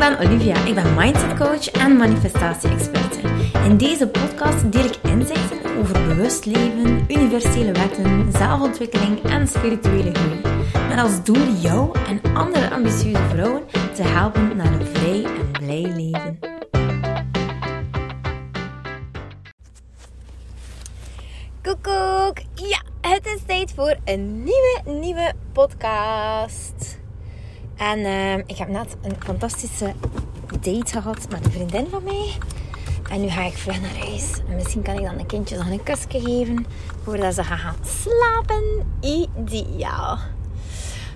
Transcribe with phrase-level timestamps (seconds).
[0.00, 0.64] ben Olivia.
[0.64, 3.18] Ik ben mindset coach en manifestatie-experte.
[3.64, 10.40] In deze podcast deel ik inzichten over bewust leven, universele wetten, zelfontwikkeling en spirituele groei.
[10.88, 13.62] Met als doel jou en andere ambitieuze vrouwen
[13.94, 16.38] te helpen naar een vrij en blij leven.
[21.62, 22.38] Koekoek!
[22.54, 26.89] Ja, het is tijd voor een nieuwe, nieuwe podcast.
[27.80, 29.92] En uh, ik heb net een fantastische
[30.60, 32.32] date gehad met een vriendin van mij.
[33.10, 34.32] En nu ga ik vlug naar huis.
[34.48, 36.66] En misschien kan ik dan de kindjes nog een kusje geven
[37.02, 38.62] voordat ze gaan slapen.
[39.00, 40.18] Ideaal.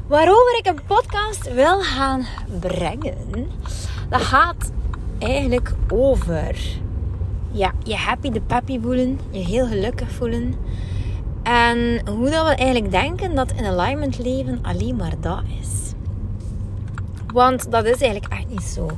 [0.06, 2.26] Waarover ik een podcast wil gaan
[2.60, 3.50] brengen,
[4.08, 4.72] dat gaat
[5.18, 6.56] eigenlijk over
[7.50, 10.54] ja, je happy de peppy voelen, je heel gelukkig voelen.
[11.42, 15.93] En hoe dat we eigenlijk denken dat in alignment leven alleen maar dat is.
[17.34, 18.90] Want dat is eigenlijk echt niet zo.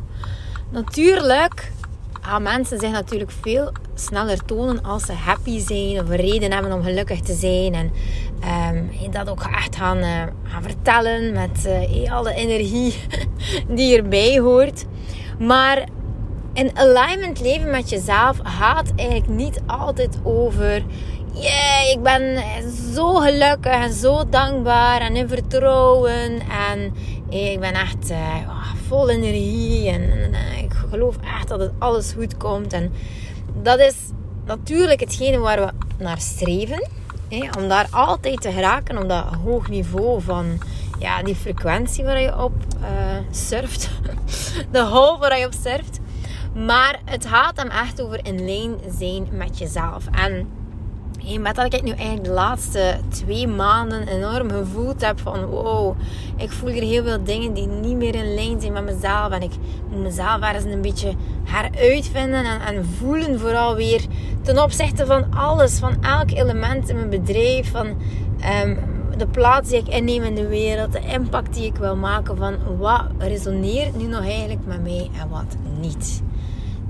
[0.70, 1.72] Natuurlijk
[2.20, 6.72] gaan mensen zich natuurlijk veel sneller tonen als ze happy zijn of een reden hebben
[6.72, 7.74] om gelukkig te zijn.
[7.74, 7.92] En
[8.76, 12.94] um, dat ook echt gaan, uh, gaan vertellen met uh, alle energie
[13.76, 14.84] die erbij hoort.
[15.38, 15.88] Maar
[16.52, 20.82] in alignment leven met jezelf gaat eigenlijk niet altijd over
[21.40, 22.42] yeah, ik ben
[22.94, 26.40] zo gelukkig en zo dankbaar en in vertrouwen.
[26.70, 26.94] En
[27.28, 28.36] ik ben echt uh,
[28.88, 32.72] vol energie en, en, ik geloof echt dat het alles goed komt.
[32.72, 32.92] En
[33.62, 33.96] dat is
[34.44, 35.72] natuurlijk hetgene waar we
[36.04, 36.88] naar streven.
[37.28, 40.60] Hè, om daar altijd te geraken, op dat hoog niveau van
[40.98, 42.86] ja, die frequentie waar je op uh,
[43.30, 43.90] surft.
[44.72, 46.00] De hol waar je op surft.
[46.54, 50.04] Maar het gaat hem echt over in lijn zijn met jezelf.
[50.12, 50.48] En
[51.26, 55.96] Hey, met dat ik nu eigenlijk de laatste twee maanden enorm gevoeld heb van wow,
[56.36, 59.30] ik voel hier heel veel dingen die niet meer in lijn zijn met mezelf.
[59.30, 59.52] En ik
[59.90, 61.12] moet mezelf ergens een beetje
[61.44, 64.04] heruitvinden en, en voelen vooral weer
[64.42, 68.78] ten opzichte van alles, van elk element in mijn bedrijf, van um,
[69.16, 72.56] de plaats die ik inneem in de wereld, de impact die ik wil maken van
[72.78, 76.22] wat resoneert nu nog eigenlijk met mij en wat niet.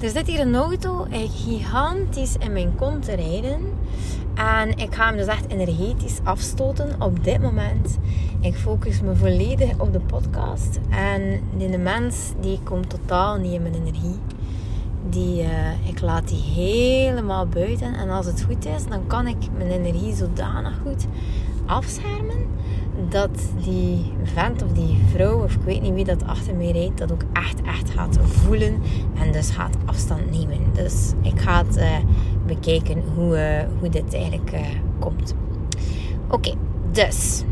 [0.00, 3.60] Er zit hier een auto gigantisch in mijn kont te rijden.
[4.36, 7.98] En ik ga hem dus echt energetisch afstoten op dit moment.
[8.40, 10.80] Ik focus me volledig op de podcast.
[10.90, 14.18] En de mens die komt totaal niet in mijn energie.
[15.08, 17.94] Die, uh, ik laat die helemaal buiten.
[17.94, 21.06] En als het goed is, dan kan ik mijn energie zodanig goed
[21.66, 22.46] afschermen.
[23.08, 26.98] Dat die vent of die vrouw, of ik weet niet wie dat achter mij rijdt,
[26.98, 28.82] dat ook echt, echt gaat voelen.
[29.14, 30.58] En dus gaat afstand nemen.
[30.72, 31.76] Dus ik ga het...
[31.76, 31.96] Uh,
[32.46, 34.60] bekijken hoe, uh, hoe dit eigenlijk uh,
[34.98, 35.34] komt.
[36.30, 36.52] Oké,
[36.92, 37.42] dus.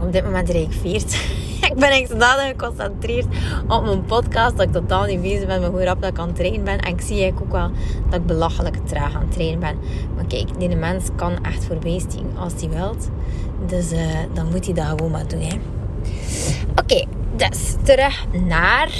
[0.00, 1.30] Op dit moment rijd ik 40.
[1.70, 3.26] ik ben echt zodanig geconcentreerd
[3.68, 6.26] op mijn podcast dat ik totaal niet bezig ben met hoe rap dat ik aan
[6.26, 6.78] het trainen ben.
[6.78, 7.70] En ik zie eigenlijk ook wel
[8.10, 9.78] dat ik belachelijk traag aan het trainen ben.
[10.14, 13.08] Maar kijk, die mens kan echt voorbij zien als hij wilt.
[13.66, 13.98] Dus uh,
[14.32, 15.42] dan moet hij dat gewoon maar doen.
[16.70, 18.90] Oké, okay, dus terug naar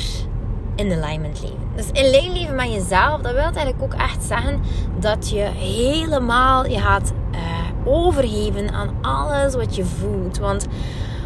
[0.76, 1.69] in alignment leven.
[1.80, 4.60] Dus in leven met jezelf, dat wil eigenlijk ook echt zeggen
[4.98, 7.38] dat je helemaal je gaat uh,
[7.84, 10.38] overgeven aan alles wat je voelt.
[10.38, 10.66] Want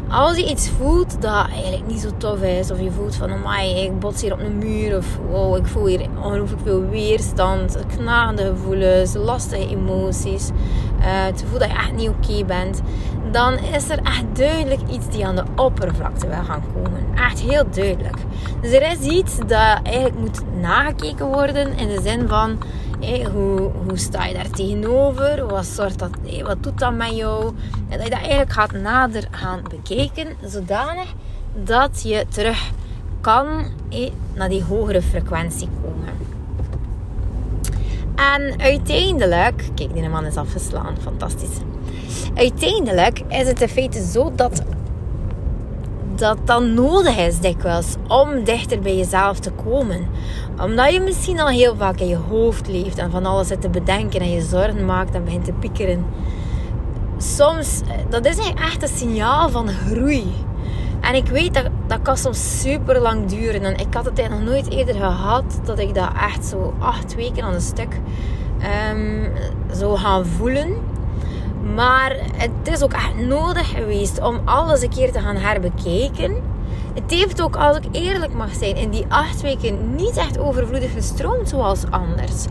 [0.09, 3.82] als je iets voelt dat eigenlijk niet zo tof is, of je voelt van, oh
[3.84, 8.47] ik bots hier op een muur, of wow, ik voel hier ongelooflijk veel weerstand, knagende
[8.47, 12.82] gevoelens, lastige emoties, uh, het gevoel dat je echt niet oké bent,
[13.34, 17.06] dan is er echt duidelijk iets die aan de oppervlakte wil gaan komen.
[17.14, 18.16] Echt heel duidelijk.
[18.60, 22.58] Dus er is iets dat eigenlijk moet nagekeken worden in de zin van
[23.32, 25.46] hoe, hoe sta je daar tegenover?
[25.46, 26.10] Wat, soort dat,
[26.42, 27.54] wat doet dat met jou?
[27.88, 31.14] En dat je dat eigenlijk gaat nader gaan bekijken, zodanig
[31.64, 32.70] dat je terug
[33.20, 33.64] kan
[34.34, 36.23] naar die hogere frequentie komen.
[38.14, 41.56] En uiteindelijk, kijk, die man is afgeslaan, fantastisch.
[42.34, 44.62] Uiteindelijk is het in feite zo dat
[46.16, 50.06] dat dan nodig is dikwijls om dichter bij jezelf te komen.
[50.62, 53.69] Omdat je misschien al heel vaak in je hoofd leeft en van alles zit te
[53.69, 56.05] bedenken en je zorgen maakt en begint te piekeren.
[57.19, 60.32] Soms, dat is echt een signaal van groei.
[61.04, 63.62] En ik weet dat dat kan soms super lang duren.
[63.62, 67.42] En ik had het nog nooit eerder gehad dat ik dat echt zo acht weken
[67.42, 68.00] aan een stuk
[68.90, 69.32] um,
[69.70, 70.76] zou gaan voelen.
[71.74, 76.36] Maar het is ook echt nodig geweest om alles een keer te gaan herbekijken.
[76.94, 80.92] Het heeft ook, als ik eerlijk mag zijn, in die acht weken niet echt overvloedig
[80.92, 82.44] gestroomd zoals anders.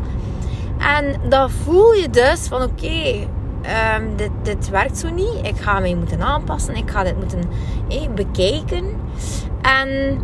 [0.78, 3.28] En dan voel je dus van oké,
[3.64, 5.40] ehm, dit, dit werkt zo niet.
[5.42, 6.76] Ik ga mij moeten aanpassen.
[6.76, 7.50] Ik ga dit moeten
[8.16, 8.86] bekijken.
[9.62, 10.22] En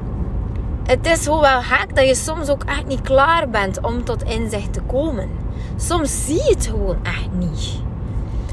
[0.85, 4.23] het is zo wel gek dat je soms ook echt niet klaar bent om tot
[4.23, 5.29] inzicht te komen.
[5.75, 7.81] Soms zie je het gewoon echt niet.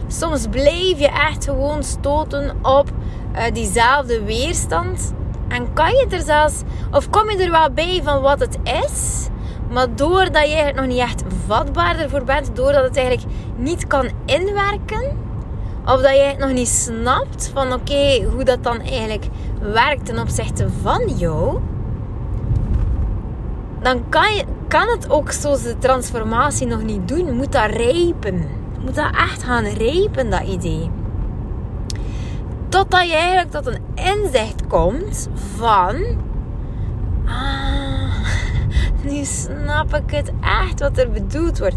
[0.06, 2.90] Soms blijf je echt gewoon stoten op
[3.34, 5.14] uh, diezelfde weerstand.
[5.48, 6.62] En kan je er zelfs,
[6.92, 9.28] of kom je er wel bij van wat het is,
[9.70, 14.10] maar doordat je eigenlijk nog niet echt vatbaar ervoor bent, doordat het eigenlijk niet kan
[14.24, 15.16] inwerken,
[15.84, 19.28] of dat je nog niet snapt van oké, hoe dat dan eigenlijk
[19.60, 21.60] werkt ten opzichte van jou,
[23.86, 27.36] dan kan, je, kan het ook zo de transformatie nog niet doen.
[27.36, 28.48] Moet dat rijpen.
[28.84, 30.90] Moet dat echt gaan rijpen, dat idee.
[32.68, 36.24] Totdat je eigenlijk tot een inzicht komt van...
[37.26, 37.85] Ah,
[39.06, 41.76] nu snap ik het echt wat er bedoeld wordt.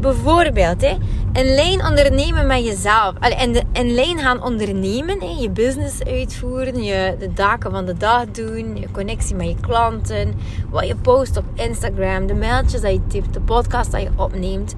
[0.00, 0.96] Bijvoorbeeld, hè,
[1.32, 3.14] een lijn ondernemen met jezelf.
[3.18, 8.24] En een lijn gaan ondernemen, hè, je business uitvoeren, je de daken van de dag
[8.24, 10.34] doen, je connectie met je klanten,
[10.70, 14.74] wat je post op Instagram, de mailtjes dat je typt, de podcast dat je opneemt.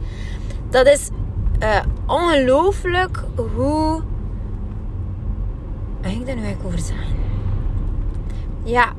[0.70, 1.08] Dat is
[1.62, 3.24] uh, ongelooflijk
[3.54, 4.02] hoe.
[6.02, 7.16] Waar ik daar nu eigenlijk over zijn?
[8.64, 8.92] Ja,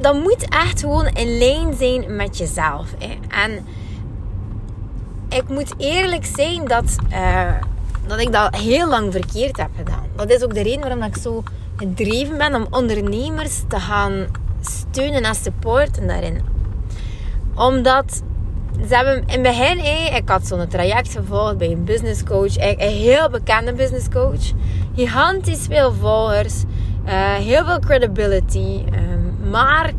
[0.00, 2.94] dat moet echt gewoon in lijn zijn met jezelf.
[2.98, 3.18] Hè.
[3.28, 3.66] En
[5.28, 7.52] ik moet eerlijk zijn dat, uh,
[8.06, 10.04] dat ik dat heel lang verkeerd heb gedaan.
[10.16, 11.42] Dat is ook de reden waarom ik zo
[11.76, 14.26] gedreven ben om ondernemers te gaan
[14.60, 16.40] steunen en supporten daarin.
[17.54, 18.22] Omdat
[18.88, 19.78] ze hebben in het begin,
[20.14, 24.52] ik had zo'n traject gevolgd bij een business coach, een heel bekende business coach.
[24.94, 26.62] Gigantisch veel volgers,
[27.06, 28.84] uh, heel veel credibility.
[28.92, 29.92] Um, maar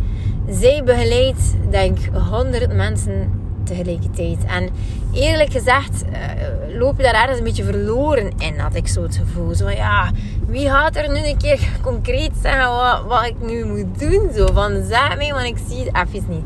[0.50, 4.46] zij begeleidt, denk ik, 100 mensen tegelijkertijd.
[4.46, 4.70] En
[5.14, 9.16] eerlijk gezegd uh, loop je daar ergens een beetje verloren in, had ik zo het
[9.16, 9.54] gevoel.
[9.54, 10.12] Zo ja,
[10.48, 14.30] wie gaat er nu een keer concreet zeggen wat, wat ik nu moet doen?
[14.36, 16.44] Zo van, zeg mij, want ik zie het even niet.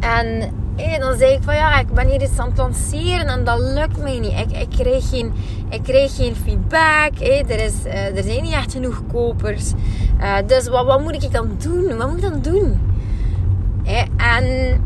[0.00, 3.58] En dan zei ik van ja, ik ben hier iets aan het lanceren en dat
[3.58, 4.32] lukt mij niet.
[4.32, 5.32] Ik, ik, krijg, geen,
[5.68, 7.18] ik geen feedback.
[7.20, 9.72] Er, is, uh, er zijn niet echt genoeg kopers.
[10.20, 11.96] Uh, dus wat, wat moet ik dan doen?
[11.96, 12.80] Wat moet ik dan doen?
[14.16, 14.80] En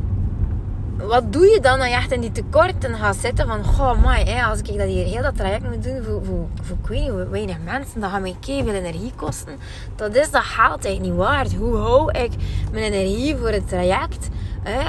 [1.07, 4.43] wat doe je dan als je echt in die tekorten gaat zitten van, goh, my,
[4.49, 6.77] als ik dat hier heel dat traject moet doen voor, voor,
[7.11, 9.57] voor weinig mensen, dat gaat mij veel energie kosten.
[9.97, 11.55] Dat is dat geld eigenlijk niet waard.
[11.55, 12.31] Hoe hou ik
[12.73, 14.29] mijn energie voor het traject?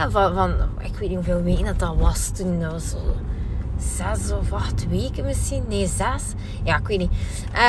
[0.10, 0.54] Van, van,
[1.00, 2.60] weet niet hoeveel weken dat, dat was toen.
[2.60, 2.98] Dat was zo
[3.98, 5.63] zes of acht weken misschien.
[5.68, 6.24] Nee, zes.
[6.63, 7.12] Ja, ik weet niet.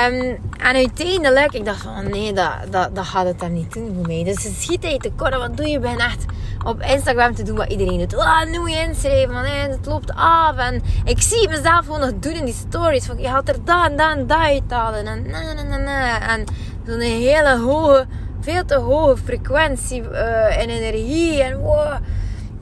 [0.09, 3.93] Um, en uiteindelijk, ik dacht van, nee, dat, dat, dat gaat het dan niet doen
[3.95, 4.25] voor mij.
[4.25, 5.37] Dus het schiet je tekort.
[5.37, 5.79] Wat doe je?
[5.79, 6.25] Ben echt
[6.65, 8.17] op Instagram te doen wat iedereen doet.
[8.17, 10.57] Oh, nu inschrijven, want het loopt af.
[10.57, 13.07] En ik zie mezelf gewoon nog doen in die stories.
[13.07, 15.07] Van, je had er dat en dat uithalen.
[15.07, 16.29] En, na, na, na, na.
[16.29, 16.45] en
[16.87, 18.07] zo'n hele hoge,
[18.41, 21.43] veel te hoge frequentie uh, en energie.
[21.43, 21.97] En wow.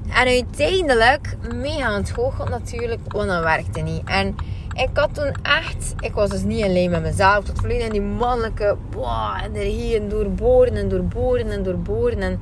[0.09, 4.03] En uiteindelijk, mega aan het goochelen natuurlijk, want dat werkte niet.
[4.05, 4.35] En
[4.73, 8.01] ik had toen echt, ik was dus niet alleen met mezelf, tot volledig in die
[8.01, 12.21] mannelijke wow, energie en doorboren en doorboren en doorboren.
[12.21, 12.41] En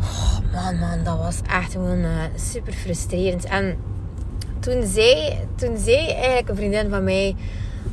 [0.00, 3.44] oh man, man, dat was echt gewoon uh, super frustrerend.
[3.44, 3.76] En
[4.60, 7.36] toen zei, toen zei eigenlijk een vriendin van mij,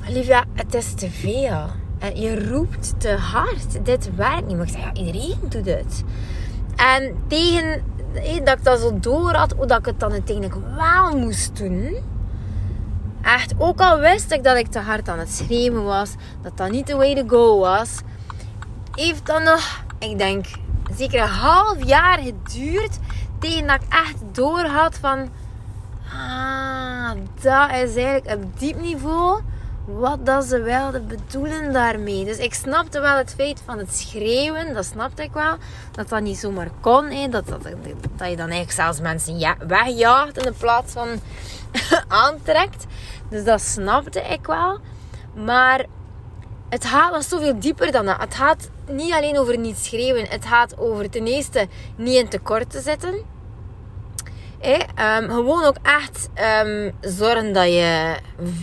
[0.09, 1.65] Olivia, het is te veel.
[1.99, 3.85] En je roept te hard.
[3.85, 4.57] Dit werkt niet.
[4.57, 6.03] Maar ik zei, ja, iedereen doet het.
[6.75, 7.83] En tegen
[8.43, 11.97] dat ik dat zo door had, hoe dat ik het dan uiteindelijk wel moest doen.
[13.21, 16.71] Echt, ook al wist ik dat ik te hard aan het schreeuwen was, dat dat
[16.71, 17.99] niet de way to go was,
[18.91, 20.45] heeft dan nog, ik denk,
[20.95, 22.99] zeker een half jaar geduurd
[23.39, 25.29] tegen dat ik echt door had van,
[26.13, 27.11] ah,
[27.41, 29.41] dat is eigenlijk op diep niveau
[29.85, 32.25] wat dat ze wilden bedoelen daarmee.
[32.25, 35.55] Dus ik snapte wel het feit van het schreeuwen, dat snapte ik wel.
[35.91, 37.09] Dat dat niet zomaar kon.
[37.09, 37.29] Hè.
[37.29, 37.63] Dat, dat,
[38.15, 41.07] dat je dan eigenlijk zelfs mensen ja, wegjaagt in plaats van
[42.07, 42.85] aantrekt.
[43.29, 44.79] Dus dat snapte ik wel.
[45.35, 45.85] Maar
[46.69, 48.19] het gaat wel zoveel dieper dan dat.
[48.19, 50.27] Het gaat niet alleen over niet schreeuwen.
[50.27, 53.32] Het gaat over ten eerste niet in tekort te zitten.
[54.63, 54.87] Hey,
[55.21, 56.29] um, gewoon ook echt
[56.65, 58.15] um, zorgen dat je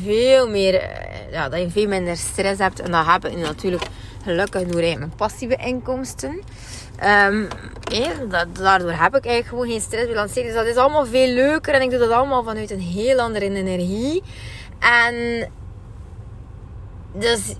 [0.05, 2.81] veel meer, eh, ja, dat je veel minder stress hebt.
[2.81, 3.83] En dat heb ik natuurlijk
[4.25, 6.43] gelukkig door mijn passieve inkomsten.
[6.97, 11.35] Hey, dat, daardoor heb ik eigenlijk gewoon geen stress bij Dus dat is allemaal veel
[11.35, 14.23] leuker en ik doe dat allemaal vanuit een heel andere energie.
[14.79, 15.49] En
[17.13, 17.55] dus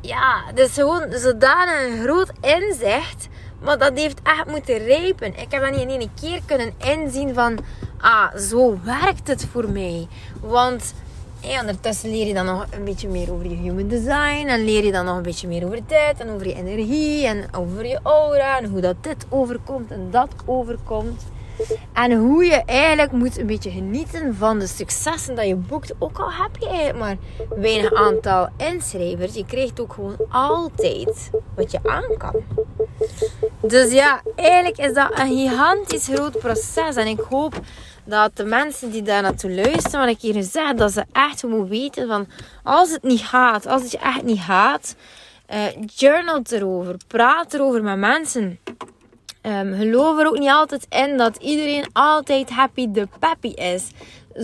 [0.00, 3.28] ja, dus gewoon zodanig een groot inzicht
[3.60, 5.28] maar dat heeft echt moeten rijpen.
[5.28, 7.58] Ik heb dat niet in één keer kunnen inzien van...
[8.00, 10.06] Ah, zo werkt het voor mij.
[10.40, 10.94] Want
[11.40, 14.46] En ondertussen leer je dan nog een beetje meer over je human design.
[14.46, 16.14] En leer je dan nog een beetje meer over dit.
[16.18, 17.26] En over je energie.
[17.26, 18.58] En over je aura.
[18.58, 21.22] En hoe dat dit overkomt en dat overkomt.
[21.92, 25.94] En hoe je eigenlijk moet een beetje genieten van de successen dat je boekt.
[25.98, 27.16] Ook al heb je maar
[27.56, 29.34] weinig aantal inschrijvers.
[29.34, 32.34] Je krijgt ook gewoon altijd wat je aan kan.
[33.68, 36.96] Dus ja, eigenlijk is dat een gigantisch groot proces.
[36.96, 37.54] En ik hoop
[38.04, 41.68] dat de mensen die daar naartoe luisteren, wat ik hier zeg, dat ze echt moeten
[41.68, 42.26] weten van
[42.62, 44.96] als het niet gaat, als het je echt niet gaat,
[45.54, 48.58] uh, journal erover, praat erover met mensen.
[49.42, 53.86] Um, geloof er ook niet altijd in dat iedereen altijd happy de peppy is.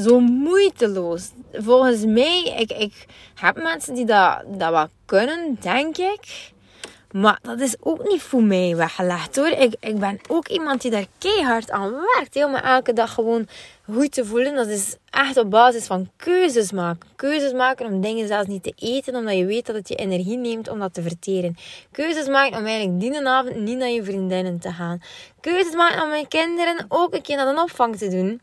[0.04, 1.30] Zo moeiteloos.
[1.52, 6.52] Volgens mij, ik, ik heb mensen die dat, dat wel kunnen, denk ik.
[7.12, 9.48] Maar dat is ook niet voor mij weggelegd hoor.
[9.48, 12.44] Ik, ik ben ook iemand die daar keihard aan werkt.
[12.44, 13.46] Om me elke dag gewoon
[13.92, 14.54] goed te voelen.
[14.54, 17.08] Dat is echt op basis van keuzes maken.
[17.16, 19.16] Keuzes maken om dingen zelfs niet te eten.
[19.16, 21.56] Omdat je weet dat het je energie neemt om dat te verteren.
[21.90, 25.02] Keuzes maken om eigenlijk die avond niet naar je vriendinnen te gaan.
[25.40, 28.40] Keuzes maken om mijn kinderen ook een keer naar de opvang te doen.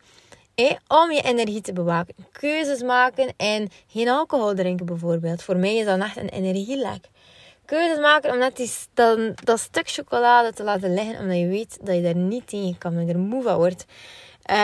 [0.87, 2.15] om je energie te bewaken.
[2.31, 5.43] Keuzes maken en geen alcohol drinken bijvoorbeeld.
[5.43, 7.09] Voor mij is dat echt een energielek
[7.69, 11.19] keuzes maken om net die, dat, dat stuk chocolade te laten liggen.
[11.19, 12.95] Omdat je weet dat je daar niet tegen kan.
[12.95, 13.85] Dat je er moe van wordt.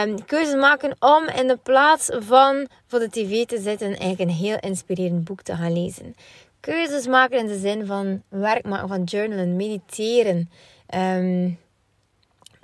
[0.03, 4.35] Um, keuzes maken om in de plaats van voor de tv te zitten eigenlijk een
[4.35, 6.15] heel inspirerend boek te gaan lezen.
[6.59, 10.49] Keuzes maken in de zin van werk maken, van journalen, mediteren.
[10.95, 11.59] Um,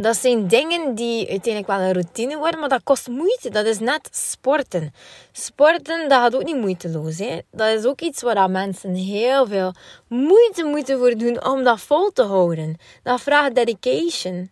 [0.02, 3.50] dat zijn dingen die uiteindelijk wel een routine worden, maar dat kost moeite.
[3.50, 4.94] Dat is net sporten.
[5.32, 7.18] Sporten, dat gaat ook niet moeiteloos.
[7.18, 7.40] Hè?
[7.52, 9.74] Dat is ook iets waar mensen heel veel
[10.08, 12.78] moeite moeten voor doen om dat vol te houden.
[13.04, 14.52] Dat vraagt dedication.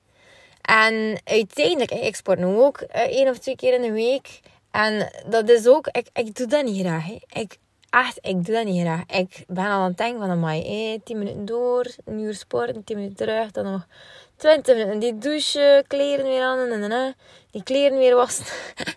[0.62, 4.40] En uiteindelijk, ik sport nu ook eh, één of twee keer in de week.
[4.72, 7.06] En dat is ook, ik, ik doe dat niet graag.
[7.06, 7.18] Hè.
[7.40, 7.58] Ik,
[7.90, 9.04] echt, ik doe dat niet graag.
[9.08, 12.84] Ik ben al aan het denken van, amai, hey, 10 minuten door, een uur sporten,
[12.84, 13.88] 10 minuten terug, dan nog
[14.40, 15.00] 20 minuten.
[15.00, 17.16] Die douche, kleren weer aan en, en,
[17.52, 18.46] die kleren weer wassen.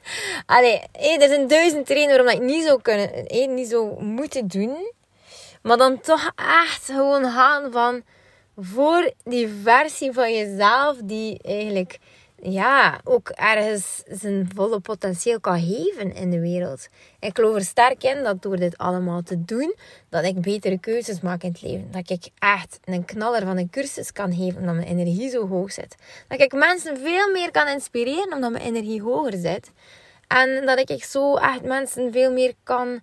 [0.46, 3.10] Allee, hey, er zijn duizend redenen waarom ik niet zou kunnen,
[3.54, 4.92] niet zo moeten doen.
[5.62, 6.32] Maar dan toch
[6.66, 8.02] echt gewoon gaan van
[8.56, 11.98] voor die versie van jezelf die eigenlijk
[12.44, 16.88] ja, ook ergens zijn volle potentieel kan geven in de wereld.
[17.20, 19.74] Ik geloof er sterk in dat door dit allemaal te doen,
[20.08, 21.90] dat ik betere keuzes maak in het leven.
[21.90, 25.72] Dat ik echt een knaller van een cursus kan geven omdat mijn energie zo hoog
[25.72, 25.94] zit.
[26.28, 29.70] Dat ik mensen veel meer kan inspireren omdat mijn energie hoger zit.
[30.26, 33.00] En dat ik zo echt mensen veel meer kan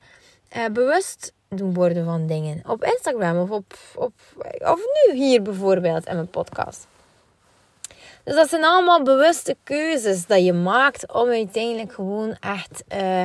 [0.49, 2.61] eh, bewust doen worden van dingen.
[2.67, 4.13] Op Instagram of, op, op,
[4.59, 6.87] of nu hier bijvoorbeeld in mijn podcast.
[8.29, 13.23] Dus dat zijn allemaal bewuste keuzes dat je maakt om uiteindelijk gewoon echt uh,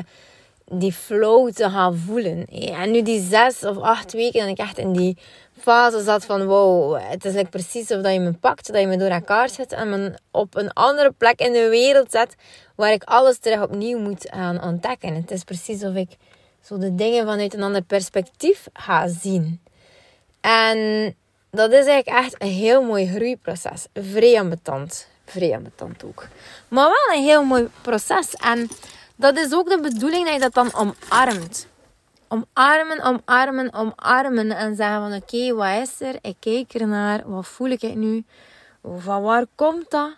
[0.65, 2.47] die flow te gaan voelen.
[2.47, 5.19] En nu die zes of acht weken dat ik echt in die
[5.59, 8.87] fase zat van wow, het is like precies of dat je me pakt, dat je
[8.87, 12.35] me door elkaar zet en me op een andere plek in de wereld zet
[12.75, 15.15] waar ik alles terug opnieuw moet gaan ontdekken.
[15.15, 16.17] Het is precies of ik
[16.63, 19.61] zo de dingen vanuit een ander perspectief ga zien.
[20.41, 21.15] En
[21.55, 23.87] dat is eigenlijk echt een heel mooi groeiproces.
[23.95, 25.09] Vrij ambetant.
[25.25, 26.27] Vrij ambetant ook.
[26.69, 28.35] Maar wel een heel mooi proces.
[28.35, 28.69] En
[29.17, 31.67] dat is ook de bedoeling dat je dat dan omarmt.
[32.29, 34.51] Omarmen, omarmen, omarmen.
[34.51, 36.15] En zeggen van oké, wat is er?
[36.21, 37.23] Ik kijk ernaar.
[37.27, 38.25] Wat voel ik nu?
[38.99, 40.11] Van waar komt dat?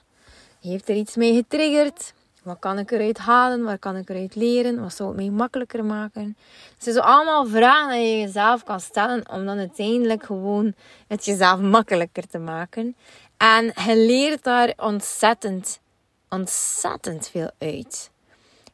[0.60, 2.12] Heeft er iets mee getriggerd?
[2.46, 3.64] Wat kan ik eruit halen?
[3.64, 4.80] Waar kan ik eruit leren?
[4.80, 6.36] Wat zou het mij makkelijker maken?
[6.74, 10.74] Het zijn allemaal vragen die je jezelf kan stellen om dan uiteindelijk gewoon
[11.08, 12.96] het jezelf makkelijker te maken.
[13.36, 15.80] En je leert daar ontzettend,
[16.28, 18.10] ontzettend veel uit.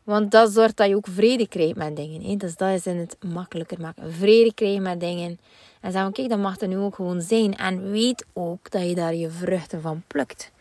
[0.02, 2.22] Want dat zorgt dat je ook vrede krijgt met dingen.
[2.22, 2.36] Hè?
[2.36, 4.12] Dus dat is in het makkelijker maken.
[4.12, 5.38] Vrede krijgen met dingen.
[5.80, 7.56] En zeggen, kijk, dat mag er nu ook gewoon zijn.
[7.56, 10.51] En weet ook dat je daar je vruchten van plukt.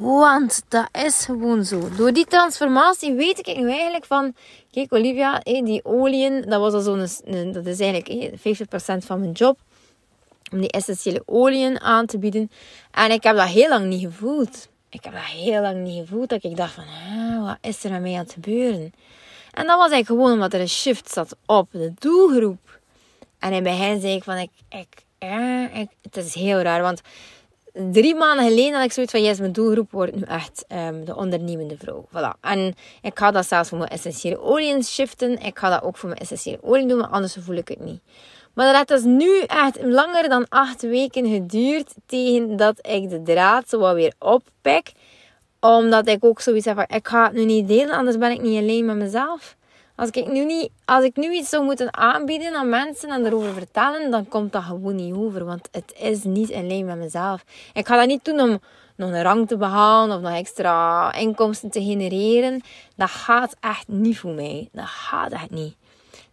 [0.00, 1.88] Want dat is gewoon zo.
[1.96, 4.34] Door die transformatie weet ik nu eigenlijk van...
[4.70, 7.52] Kijk, Olivia, die oliën, dat was al zo'n...
[7.52, 9.58] Dat is eigenlijk 50% van mijn job.
[10.52, 12.50] Om die essentiële oliën aan te bieden.
[12.90, 14.68] En ik heb dat heel lang niet gevoeld.
[14.88, 16.28] Ik heb dat heel lang niet gevoeld.
[16.28, 16.84] Dat ik dacht van,
[17.44, 18.92] wat is er met mij aan het gebeuren?
[19.50, 22.80] En dat was eigenlijk gewoon omdat er een shift zat op de doelgroep.
[23.38, 25.04] En in het begin zei ik van, ik, ik,
[25.72, 27.00] ik, het is heel raar, want
[27.72, 31.16] drie maanden geleden had ik zoiets van, yes, mijn doelgroep wordt nu echt um, de
[31.16, 32.04] ondernemende vrouw.
[32.08, 32.40] Voilà.
[32.40, 35.38] En ik ga dat zelfs voor mijn essentiële olie shiften.
[35.42, 38.00] Ik ga dat ook voor mijn essentiële olie doen, maar anders voel ik het niet.
[38.54, 43.22] Maar dat heeft dus nu echt langer dan acht weken geduurd tegen dat ik de
[43.22, 44.86] draad zo wat weer oppak.
[45.60, 48.40] Omdat ik ook zoiets heb van, ik ga het nu niet delen, anders ben ik
[48.40, 49.56] niet alleen met mezelf.
[50.00, 53.52] Als ik nu, niet, als ik nu iets zou moeten aanbieden aan mensen en erover
[53.52, 55.44] vertellen, dan komt dat gewoon niet over.
[55.44, 57.44] Want het is niet in lijn met mezelf.
[57.72, 58.60] Ik ga dat niet doen om
[58.96, 62.62] nog een rang te behalen of nog extra inkomsten te genereren.
[62.96, 64.68] Dat gaat echt niet voor mij.
[64.72, 65.76] Dat gaat echt niet.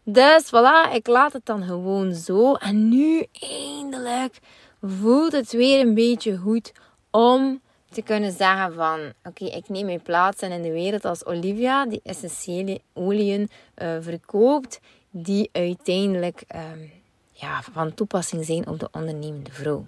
[0.04, 2.54] Dus voilà, ik laat het dan gewoon zo.
[2.54, 4.40] En nu eindelijk
[4.82, 6.72] voelt het weer een beetje goed
[7.12, 9.00] om te kunnen zeggen van...
[9.24, 14.80] Oké, ik neem mijn plaats in de wereld als Olivia, die essentiële oliën uh, verkoopt,
[15.10, 16.92] die uiteindelijk um,
[17.32, 19.86] ja, van toepassing zijn op de ondernemende vrouw.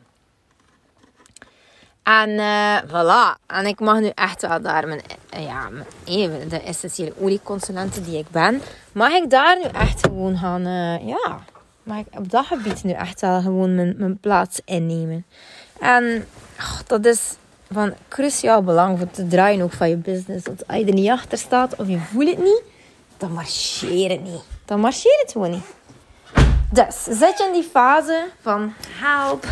[2.03, 3.45] En uh, voilà.
[3.47, 5.01] En ik mag nu echt wel daar mijn,
[5.35, 5.69] uh, ja,
[6.05, 10.63] even de essentiële olieconsulenten die ik ben, mag ik daar nu echt gewoon gaan,
[11.05, 11.43] ja,
[11.83, 15.25] mag ik op dat gebied nu echt wel gewoon mijn, mijn plaats innemen.
[15.79, 16.27] En
[16.87, 17.35] dat is
[17.71, 20.45] van cruciaal belang voor te draaien ook van je business.
[20.45, 22.61] Want als je er niet achter staat of je voelt het niet,
[23.17, 24.43] dan marcheert het niet.
[24.65, 25.77] Dan marcheert het gewoon niet.
[26.71, 29.45] Dus zit je in die fase van help,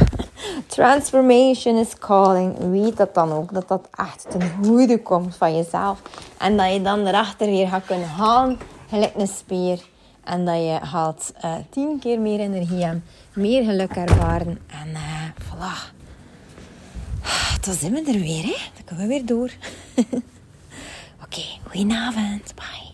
[0.67, 3.53] transformation is calling, weet dat dan ook.
[3.53, 6.01] Dat dat echt ten goede komt van jezelf.
[6.37, 8.59] En dat je dan erachter weer gaat kunnen halen,
[8.89, 9.79] gelijk een speer.
[10.23, 14.59] En dat je gaat uh, tien keer meer energie hebben, meer geluk ervaren.
[14.67, 15.96] En uh, voilà.
[17.61, 18.55] Dan zijn we er weer, hè?
[18.73, 19.49] Dan kunnen we weer door.
[19.95, 20.21] Oké,
[21.23, 22.53] okay, goedenavond.
[22.55, 22.87] Bye.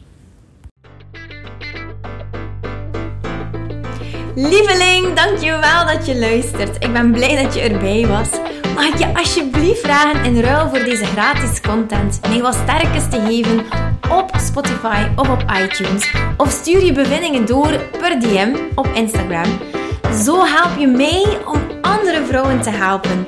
[4.35, 6.83] Lieveling, dankjewel dat je luistert.
[6.83, 8.29] Ik ben blij dat je erbij was.
[8.75, 13.25] Mag ik je alsjeblieft vragen in ruil voor deze gratis content mij wat sterkes te
[13.27, 13.65] geven
[14.11, 16.11] op Spotify of op iTunes?
[16.37, 19.59] Of stuur je bevindingen door per DM op Instagram.
[20.23, 23.27] Zo help je mij om andere vrouwen te helpen